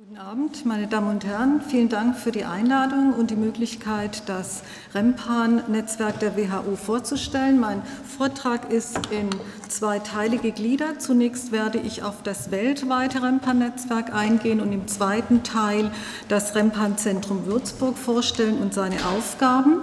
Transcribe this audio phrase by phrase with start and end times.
[0.00, 1.60] Guten Abend, meine Damen und Herren.
[1.60, 4.62] Vielen Dank für die Einladung und die Möglichkeit, das
[4.94, 7.58] REMPAN-Netzwerk der WHO vorzustellen.
[7.58, 7.82] Mein
[8.16, 9.28] Vortrag ist in
[9.68, 11.02] zwei Teile gegliedert.
[11.02, 15.90] Zunächst werde ich auf das weltweite REMPAN-Netzwerk eingehen und im zweiten Teil
[16.28, 19.80] das REMPAN-Zentrum Würzburg vorstellen und seine Aufgaben.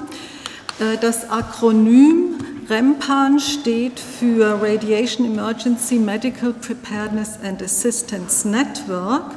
[0.80, 2.36] Äh, das Akronym
[2.70, 9.36] REMPAN steht für Radiation Emergency Medical Preparedness and Assistance Network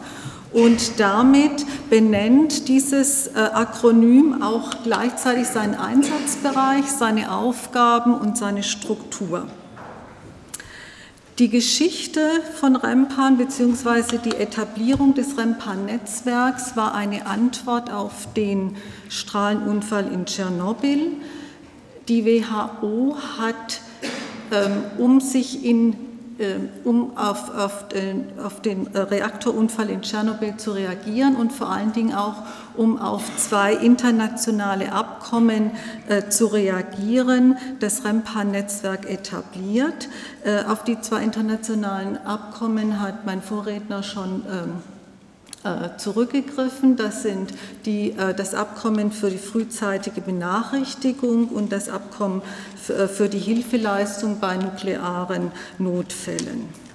[0.52, 9.47] und damit benennt dieses äh, Akronym auch gleichzeitig seinen Einsatzbereich, seine Aufgaben und seine Struktur.
[11.38, 12.21] Die Geschichte
[12.59, 14.19] von REMPAN bzw.
[14.24, 18.77] die Etablierung des REMPAN-Netzwerks war eine Antwort auf den
[19.09, 21.12] Strahlenunfall in Tschernobyl.
[22.09, 23.80] Die WHO hat,
[24.51, 26.07] ähm, um sich in
[26.84, 32.15] um auf, auf, den, auf, den, Reaktorunfall in Tschernobyl zu reagieren und vor allen Dingen
[32.15, 32.43] auch,
[32.76, 35.73] um auf zwei internationale Abkommen
[36.09, 40.09] äh, zu reagieren, das REMPAN-Netzwerk etabliert.
[40.45, 44.98] Äh, auf die zwei internationalen Abkommen hat mein Vorredner schon ähm, äh,
[45.96, 46.96] zurückgegriffen.
[46.96, 47.52] Das sind
[47.84, 52.42] die, äh, das Abkommen für die frühzeitige Benachrichtigung und das Abkommen
[52.88, 56.87] äh, für die Hilfeleistung bei nuklearen Notfällen.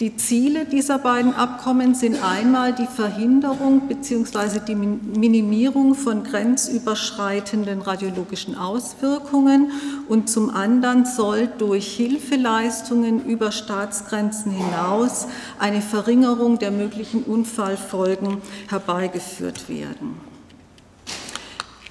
[0.00, 4.60] Die Ziele dieser beiden Abkommen sind einmal die Verhinderung bzw.
[4.66, 9.72] die Minimierung von grenzüberschreitenden radiologischen Auswirkungen
[10.08, 15.26] und zum anderen soll durch Hilfeleistungen über Staatsgrenzen hinaus
[15.58, 18.38] eine Verringerung der möglichen Unfallfolgen
[18.70, 20.30] herbeigeführt werden.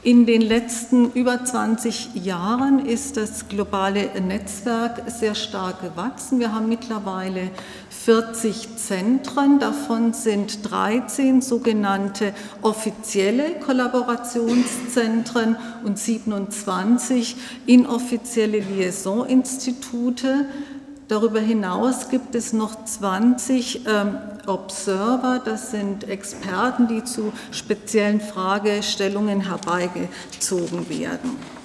[0.02, 6.40] In den letzten über 20 Jahren ist das globale Netzwerk sehr stark gewachsen.
[6.40, 7.52] Wir haben mittlerweile
[8.06, 17.36] 40 Zentren, davon sind 13 sogenannte offizielle Kollaborationszentren und 27
[17.66, 20.46] inoffizielle Liaisoninstitute.
[21.10, 29.42] Darüber hinaus gibt es noch 20 ähm, Observer, das sind Experten, die zu speziellen Fragestellungen
[29.42, 31.59] herbeigezogen werden.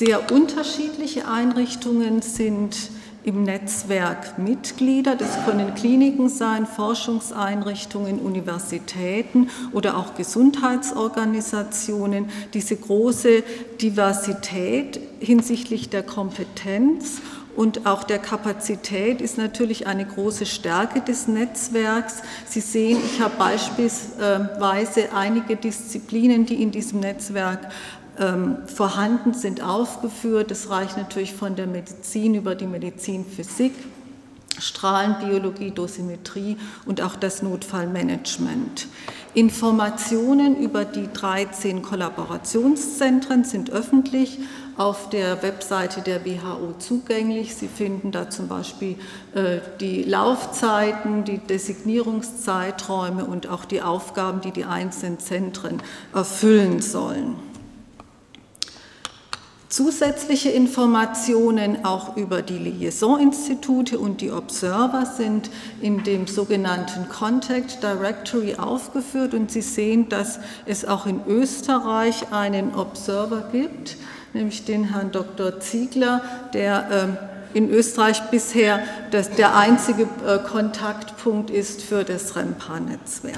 [0.00, 2.74] Sehr unterschiedliche Einrichtungen sind
[3.22, 5.14] im Netzwerk Mitglieder.
[5.14, 12.30] Das können Kliniken sein, Forschungseinrichtungen, Universitäten oder auch Gesundheitsorganisationen.
[12.54, 13.42] Diese große
[13.82, 17.20] Diversität hinsichtlich der Kompetenz
[17.56, 22.22] und auch der Kapazität ist natürlich eine große Stärke des Netzwerks.
[22.46, 27.68] Sie sehen, ich habe beispielsweise einige Disziplinen, die in diesem Netzwerk
[28.66, 30.50] vorhanden sind, aufgeführt.
[30.50, 33.72] Das reicht natürlich von der Medizin über die Medizinphysik,
[34.58, 38.88] Strahlenbiologie, Dosimetrie und auch das Notfallmanagement.
[39.32, 44.38] Informationen über die 13 Kollaborationszentren sind öffentlich
[44.76, 47.54] auf der Webseite der WHO zugänglich.
[47.54, 48.96] Sie finden da zum Beispiel
[49.34, 55.82] äh, die Laufzeiten, die Designierungszeiträume und auch die Aufgaben, die die einzelnen Zentren
[56.14, 57.49] erfüllen sollen.
[59.70, 65.48] Zusätzliche Informationen auch über die Liaison-Institute und die Observer sind
[65.80, 72.74] in dem sogenannten Contact Directory aufgeführt und Sie sehen, dass es auch in Österreich einen
[72.74, 73.96] Observer gibt,
[74.32, 75.60] nämlich den Herrn Dr.
[75.60, 76.20] Ziegler,
[76.52, 77.16] der ähm,
[77.54, 78.80] in Österreich bisher
[79.12, 83.36] der einzige äh, Kontaktpunkt ist für das REMPA-Netzwerk.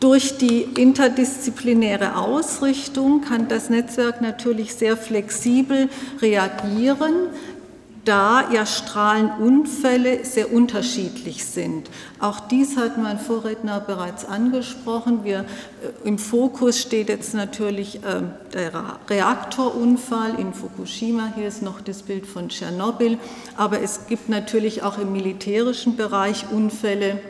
[0.00, 5.90] Durch die interdisziplinäre Ausrichtung kann das Netzwerk natürlich sehr flexibel
[6.22, 7.28] reagieren,
[8.06, 11.90] da ja Strahlenunfälle sehr unterschiedlich sind.
[12.18, 15.22] Auch dies hat mein Vorredner bereits angesprochen.
[15.22, 18.22] Wir, äh, Im Fokus steht jetzt natürlich äh,
[18.54, 21.34] der Reaktorunfall in Fukushima.
[21.36, 23.18] Hier ist noch das Bild von Tschernobyl.
[23.58, 27.20] Aber es gibt natürlich auch im militärischen Bereich Unfälle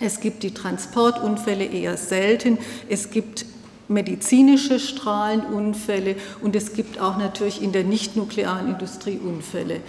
[0.00, 2.58] es gibt die Transportunfälle eher selten.
[2.88, 3.46] Es gibt
[3.88, 9.80] medizinische Strahlenunfälle und es gibt auch natürlich in der nicht-nuklearen Industrie Unfälle.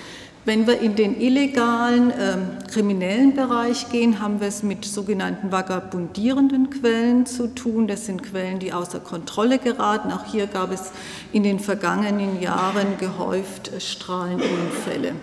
[0.45, 2.37] Wenn wir in den illegalen äh,
[2.71, 7.85] kriminellen Bereich gehen, haben wir es mit sogenannten vagabundierenden Quellen zu tun.
[7.85, 10.09] Das sind Quellen, die außer Kontrolle geraten.
[10.13, 10.91] Auch hier gab es
[11.33, 15.15] in den vergangenen Jahren gehäuft Strahlenunfälle.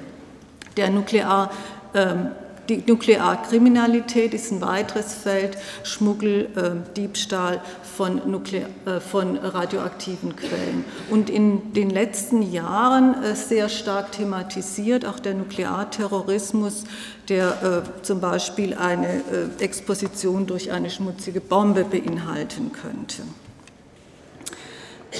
[0.77, 1.51] Der Nuklear
[1.95, 2.33] ähm,
[2.69, 7.61] die Nuklearkriminalität ist ein weiteres Feld, Schmuggel, äh, Diebstahl
[7.97, 10.85] von, Nuklear, äh, von radioaktiven Quellen.
[11.11, 16.85] Und in den letzten Jahren äh, sehr stark thematisiert auch der Nuklearterrorismus,
[17.29, 23.23] der äh, zum Beispiel eine äh, Exposition durch eine schmutzige Bombe beinhalten könnte.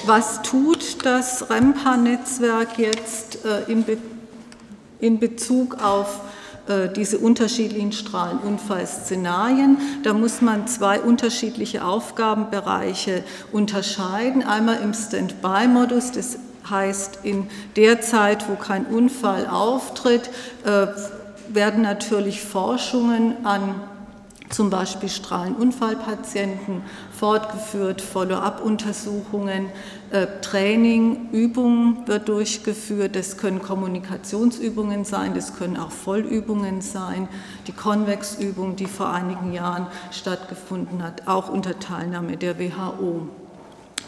[0.05, 3.97] Was tut das REMPA-Netzwerk jetzt äh, in, Be
[4.99, 6.44] in Bezug auf äh,
[6.95, 9.77] diese unterschiedlichen Strahlenunfallszenarien.
[10.03, 14.43] Da muss man zwei unterschiedliche Aufgabenbereiche unterscheiden.
[14.43, 16.39] Einmal im Standby-Modus, das
[16.69, 20.29] heißt in der Zeit, wo kein Unfall auftritt,
[20.63, 20.87] äh,
[21.49, 23.75] werden natürlich Forschungen an
[24.49, 29.69] zum Beispiel Strahlenunfallpatienten fortgeführt, Follow-up-Untersuchungen,
[30.11, 33.15] äh, Training, Übungen wird durchgeführt.
[33.15, 37.27] Das können Kommunikationsübungen sein, das können auch Vollübungen sein.
[37.67, 43.29] Die Convex-Übung, die vor einigen Jahren stattgefunden hat, auch unter Teilnahme der WHO.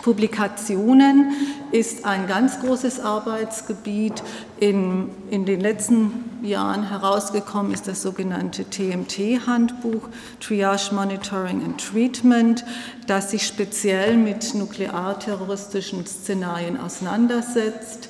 [0.08, 1.34] Publikationen
[1.74, 4.24] ist ein ganz großes Arbeitsgebiet.
[4.58, 10.08] In, in den letzten Jahren herausgekommen ist das sogenannte TMT-Handbuch,
[10.40, 12.64] Triage Monitoring and Treatment,
[13.06, 18.08] das sich speziell mit nuklearterroristischen Szenarien auseinandersetzt.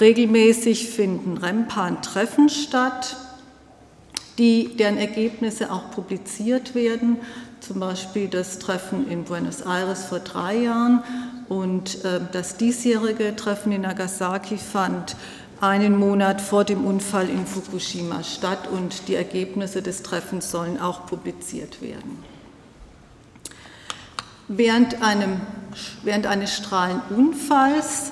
[0.00, 3.18] Regelmäßig finden REMPAN-Treffen statt,
[4.38, 7.18] die, deren Ergebnisse auch publiziert werden
[7.70, 11.04] zum Beispiel das Treffen in Buenos Aires vor drei Jahren
[11.48, 15.14] und äh, das diesjährige Treffen in Nagasaki fand
[15.60, 21.06] einen Monat vor dem Unfall in Fukushima statt und die Ergebnisse des Treffens sollen auch
[21.06, 22.24] publiziert werden.
[24.48, 25.40] Während, einem,
[26.02, 28.10] während eines Strahlenunfalls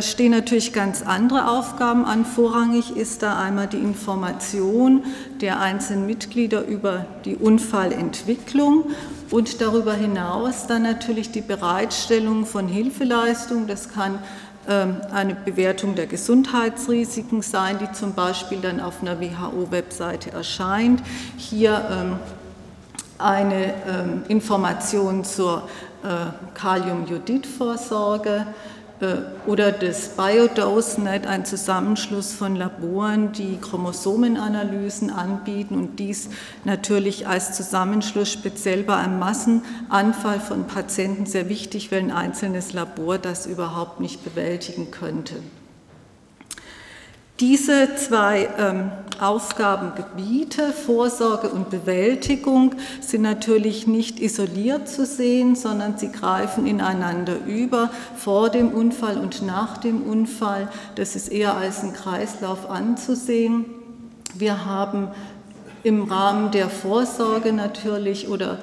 [0.00, 2.24] stehen natürlich ganz andere Aufgaben an.
[2.24, 5.02] Vorrangig ist da einmal die Information
[5.40, 8.90] der einzelnen Mitglieder über die Unfallentwicklung
[9.30, 13.66] und darüber hinaus dann natürlich die Bereitstellung von Hilfeleistungen.
[13.66, 14.18] Das kann
[14.68, 21.02] ähm, eine Bewertung der Gesundheitsrisiken sein, die zum Beispiel dann auf einer WHO-Webseite erscheint.
[21.36, 22.18] Hier ähm,
[23.18, 25.68] eine ähm, Information zur
[26.02, 28.44] äh, Kaliumjodidvorsorge, äh,
[29.46, 36.30] oder das BioDoseNet, ein Zusammenschluss von Laboren, die Chromosomenanalysen anbieten und dies
[36.64, 43.18] natürlich als Zusammenschluss speziell bei einem Massenanfall von Patienten sehr wichtig, weil ein einzelnes Labor
[43.18, 45.34] das überhaupt nicht bewältigen könnte.
[47.40, 48.90] Diese zwei ähm,
[49.20, 57.90] Aufgabengebiete, Vorsorge und Bewältigung, sind natürlich nicht isoliert zu sehen, sondern sie greifen ineinander über,
[58.16, 60.68] vor dem Unfall und nach dem Unfall.
[60.96, 63.66] Das ist eher als ein Kreislauf anzusehen.
[64.34, 65.08] Wir haben
[65.84, 68.58] im Rahmen der Vorsorge natürlich oder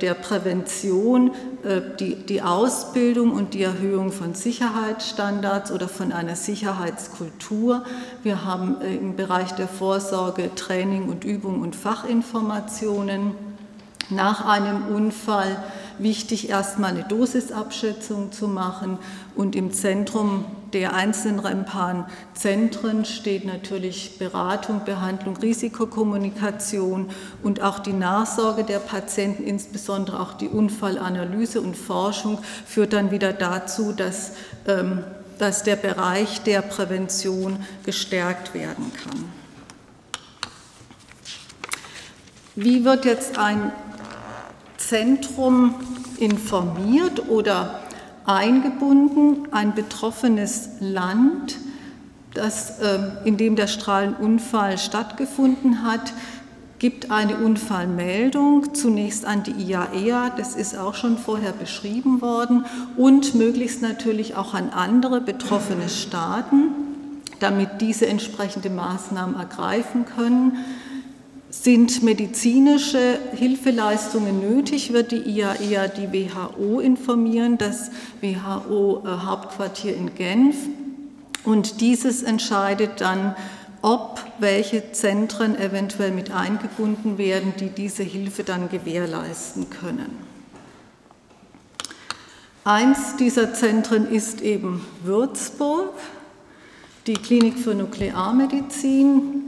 [0.00, 1.32] der Prävention,
[1.64, 7.84] äh, die, die Ausbildung und die Erhöhung von Sicherheitsstandards oder von einer Sicherheitskultur.
[8.22, 13.32] Wir haben äh, im Bereich der Vorsorge Training und Übung und Fachinformationen.
[14.08, 15.56] Nach einem Unfall
[15.98, 18.98] wichtig, erstmal eine Dosisabschätzung zu machen
[19.34, 20.44] und im Zentrum
[20.76, 27.08] der einzelnen REMPAN-Zentren steht natürlich Beratung, Behandlung, Risikokommunikation
[27.42, 33.32] und auch die Nachsorge der Patienten, insbesondere auch die Unfallanalyse und Forschung, führt dann wieder
[33.32, 34.32] dazu, dass,
[34.66, 35.02] ähm,
[35.38, 39.24] dass der Bereich der Prävention gestärkt werden kann.
[42.54, 43.72] Wie wird jetzt ein
[44.76, 45.74] Zentrum
[46.18, 47.85] informiert oder
[48.26, 51.58] eingebunden, ein betroffenes Land,
[52.34, 56.12] das, ähm, in dem der Strahlenunfall stattgefunden hat,
[56.78, 62.66] gibt eine Unfallmeldung zunächst an die IAEA, e das ist auch schon vorher beschrieben worden,
[62.96, 66.68] und möglichst natürlich auch an andere betroffene Staaten,
[67.40, 70.58] damit diese entsprechende Maßnahmen ergreifen können.
[71.48, 80.56] Sind medizinische Hilfeleistungen nötig, wird die IAEA die WHO informieren, das WHO-Hauptquartier in Genf.
[81.44, 83.36] Und dieses entscheidet dann,
[83.80, 90.26] ob welche Zentren eventuell mit eingebunden werden, die diese Hilfe dann gewährleisten können.
[92.64, 95.92] Eins dieser Zentren ist eben Würzburg,
[97.06, 99.46] die Klinik für Nuklearmedizin.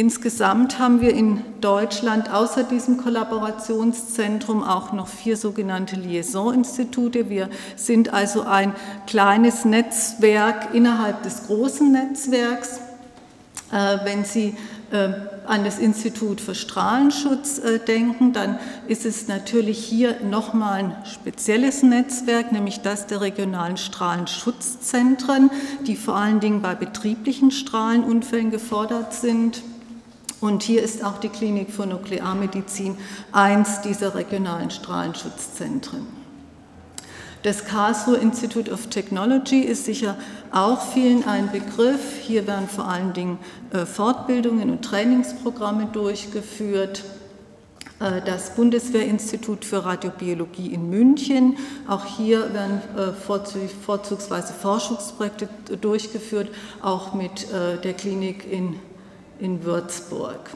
[0.00, 7.28] Insgesamt haben wir in Deutschland außer diesem Kollaborationszentrum auch noch vier sogenannte Liaison-Institute.
[7.28, 8.74] Wir sind also ein
[9.06, 12.80] kleines Netzwerk innerhalb des großen Netzwerks.
[13.70, 14.56] Äh, wenn Sie
[14.90, 15.10] äh,
[15.46, 21.82] an das Institut für Strahlenschutz äh, denken, dann ist es natürlich hier nochmal ein spezielles
[21.82, 25.50] Netzwerk, nämlich das der regionalen Strahlenschutzzentren,
[25.86, 29.62] die vor allen Dingen bei betrieblichen Strahlenunfällen gefordert sind.
[30.40, 32.96] Und hier ist auch die Klinik für Nuklearmedizin
[33.32, 36.20] eins dieser regionalen Strahlenschutzzentren.
[37.42, 40.16] Das Karlsruhe Institute of Technology ist sicher
[40.52, 42.18] auch vielen ein Begriff.
[42.20, 43.38] Hier werden vor allen Dingen
[43.72, 47.02] äh, Fortbildungen und Trainingsprogramme durchgeführt.
[47.98, 51.56] Äh, das Bundeswehrinstitut für Radiobiologie in München.
[51.88, 55.48] Auch hier werden äh, vorzugsweise Forschungsprojekte
[55.80, 56.50] durchgeführt,
[56.82, 58.74] auch mit der Klinik in,
[59.40, 60.50] in Würzburg.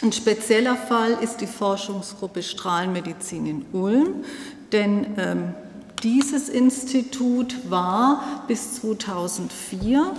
[0.00, 4.24] Ein spezieller Fall ist die Forschungsgruppe Strahlenmedizin in Ulm,
[4.70, 5.54] denn ähm,
[6.02, 10.12] dieses Institut war bis 2004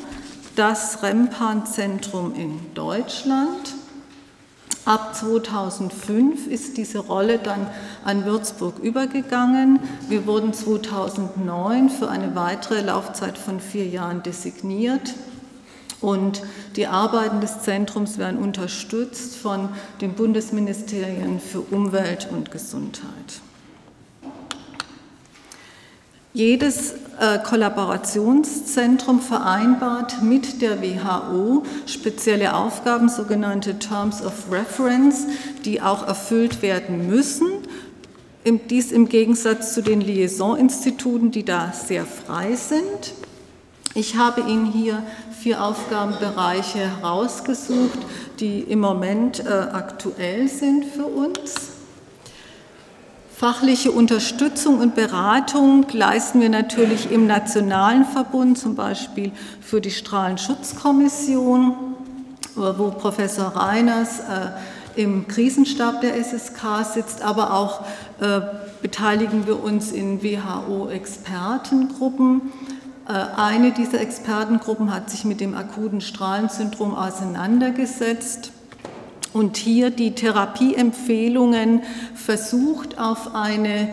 [0.58, 3.76] das Rempan-Zentrum in Deutschland.
[4.84, 7.68] Ab 2005 ist diese Rolle dann
[8.04, 9.80] an Würzburg übergegangen.
[10.10, 15.14] Wir wurden 2009 für eine weitere Laufzeit von vier Jahren designiert.
[16.02, 16.42] Und
[16.76, 19.70] die Arbeiten des Zentrums werden unterstützt von
[20.02, 23.42] den Bundesministerien für Umwelt und Gesundheit.
[26.34, 35.26] Jedes äh, Kollaborationszentrum vereinbart mit der WHO spezielle Aufgaben, sogenannte Terms of Reference,
[35.66, 37.48] die auch erfüllt werden müssen.
[38.70, 43.14] Dies im Gegensatz zu den Liaison-Instituten, die da sehr frei sind.
[43.96, 45.04] Ich habe Ihnen hier
[45.42, 48.00] vier Aufgabenbereiche herausgesucht,
[48.42, 51.54] die im Moment äh, aktuell sind für uns.
[53.34, 59.32] Fachliche Unterstützung und Beratung leisten wir natürlich im nationalen Verbund, zum Beispiel
[59.62, 61.74] für die Strahlenschutzkommission,
[62.56, 67.86] wo Professor Reiners äh, im Krisenstab der SSK sitzt, aber auch
[68.20, 68.42] äh,
[68.82, 72.52] beteiligen wir uns in WHO-Expertengruppen.
[73.10, 78.52] Äh, eine dieser Expertengruppen hat sich mit dem akuten Strahlensyndrom auseinandergesetzt
[79.34, 81.82] und hier die Therapieempfehlungen
[82.14, 83.90] versucht auf eine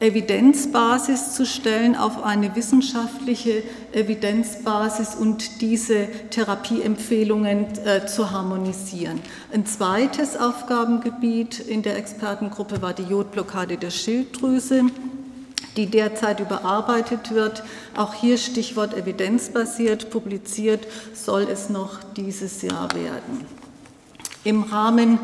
[0.00, 3.62] Evidenzbasis zu stellen, auf eine wissenschaftliche
[3.92, 9.20] Evidenzbasis und diese Therapieempfehlungen äh, zu harmonisieren.
[9.52, 14.86] Ein zweites Aufgabengebiet in der Expertengruppe war die Jodblockade der Schilddrüse
[15.76, 17.62] die derzeit überarbeitet wird.
[17.96, 23.46] Auch hier Stichwort evidenzbasiert publiziert soll es noch dieses Jahr werden.
[24.44, 25.18] Im Rahmen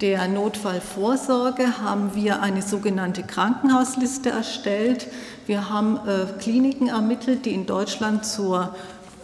[0.00, 5.06] der Notfallvorsorge haben wir eine sogenannte Krankenhausliste erstellt.
[5.46, 8.74] Wir haben äh, Kliniken ermittelt, die in Deutschland zur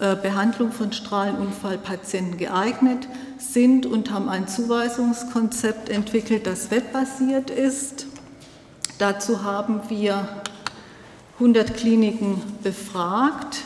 [0.01, 3.09] äh, Behandlung von Strahlenunfallpatienten geeignet
[3.39, 8.07] sind und haben ein Zuweisungskonzept entwickelt, das webbasiert ist.
[8.99, 10.29] Dazu haben wir
[11.39, 13.63] 100 Kliniken befragt.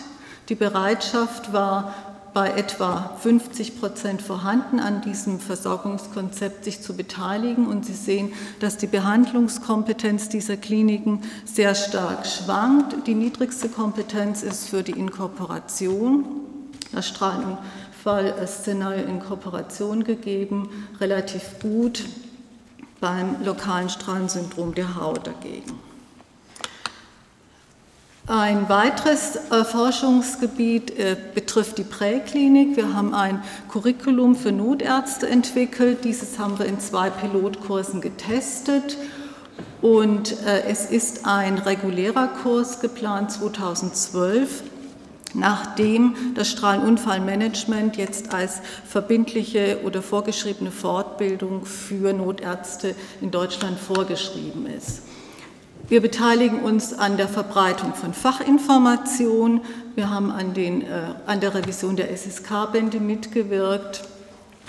[0.51, 1.95] Die Bereitschaft war
[2.35, 7.67] bei etwa 50 Prozent vorhanden, an diesem Versorgungskonzept sich zu beteiligen.
[7.67, 13.07] Und Sie sehen, dass die Behandlungskompetenz dieser Kliniken sehr stark schwankt.
[13.07, 16.25] Die niedrigste Kompetenz ist für die Inkorporation.
[16.93, 20.69] Das Strahlenunfall-Szenario in Kooperation gegeben,
[21.01, 22.05] relativ gut
[23.01, 25.92] beim lokalen Strahlensyndrom der Haut dagegen.
[28.29, 32.77] Ein weiteres äh, Forschungsgebiet äh, betrifft die Präklinik.
[32.77, 36.05] Wir haben ein Curriculum für Notärzte entwickelt.
[36.05, 38.97] Dieses haben wir in zwei Pilotkursen getestet.
[39.81, 44.63] Und äh, es ist ein regulärer Kurs geplant 2012,
[45.35, 55.03] nachdem das Strahlenunfallmanagement jetzt als verbindliche oder vorgeschriebene Fortbildung für Notärzte in Deutschland vorgeschrieben ist.
[55.89, 59.63] Wir beteiligen uns an der Verbreitung von Fachinformation.
[59.95, 64.05] Wir haben an, den, äh, an der Revision der SSK-Bände mitgewirkt.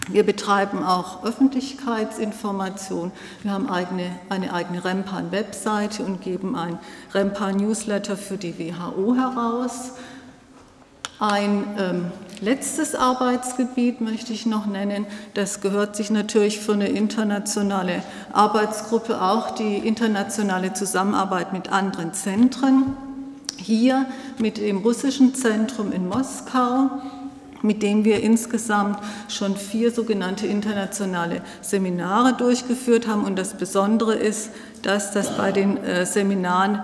[0.09, 3.11] Wir betreiben auch Öffentlichkeitsinformation.
[3.41, 6.77] Wir haben eigene, eine eigene Rempan-Webseite und geben ein
[7.13, 9.91] Rempan-Newsletter für die WHO heraus.
[11.19, 12.05] Ein ähm,
[12.41, 15.05] letztes Arbeitsgebiet möchte ich noch nennen.
[15.33, 22.97] Das gehört sich natürlich für eine internationale Arbeitsgruppe auch die internationale Zusammenarbeit mit anderen Zentren.
[23.57, 24.05] Hier
[24.39, 26.89] mit dem russischen Zentrum in Moskau,
[27.61, 33.23] mit dem wir insgesamt schon vier sogenannte internationale Seminare durchgeführt haben.
[33.23, 34.49] Und das Besondere ist,
[34.81, 36.81] dass das bei den äh, Seminaren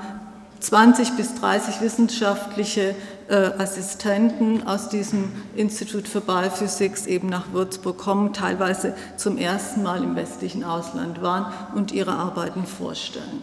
[0.60, 2.96] 20 bis 30 wissenschaftliche
[3.30, 10.04] äh, Assistenten aus diesem Institut für Biophysik eben nach Würzburg kommen, teilweise zum ersten Mal
[10.04, 13.42] im westlichen Ausland waren und ihre Arbeiten vorstellen.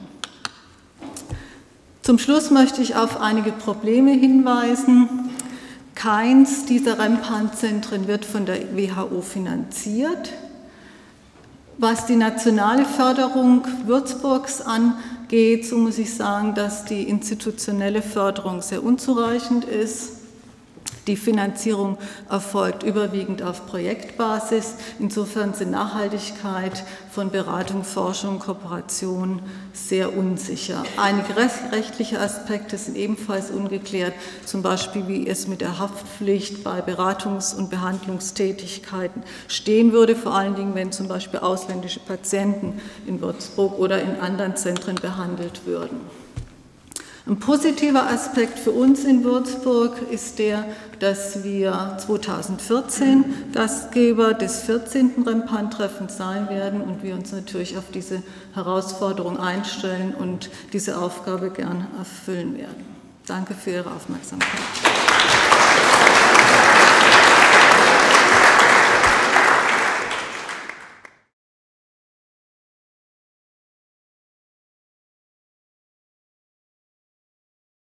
[2.03, 5.31] Zum Schluss möchte ich auf einige Probleme hinweisen.
[5.95, 10.33] Keins dieser Rempan-Zentren wird von der WHO finanziert.
[11.79, 18.83] Was die nationale Förderung Würzburgs angeht, so muss ich sagen, dass die institutionelle Förderung sehr
[18.83, 20.16] unzureichend ist.
[21.07, 21.99] Die Finanzierung
[22.29, 24.75] erfolgt überwiegend auf Projektbasis.
[24.99, 29.41] Insofern sind Nachhaltigkeit von Beratung, Forschung, Kooperation
[29.73, 30.83] sehr unsicher.
[30.97, 37.55] Einige rechtliche Aspekte sind ebenfalls ungeklärt, zum Beispiel wie es mit der Haftpflicht bei Beratungs-
[37.55, 44.03] und Behandlungstätigkeiten stehen würde, vor allen Dingen, wenn zum Beispiel ausländische Patienten in Würzburg oder
[44.03, 46.01] in anderen Zentren behandelt würden.
[47.29, 50.65] Ein positiver Aspekt für uns in Würzburg ist der,
[51.01, 55.25] dass wir 2014 Gastgeber des 14.
[55.27, 58.23] Rempan-Treffens sein werden und wir uns natürlich auf diese
[58.55, 62.85] Herausforderung einstellen und diese Aufgabe gern erfüllen werden.
[63.27, 64.61] Danke für Ihre Aufmerksamkeit.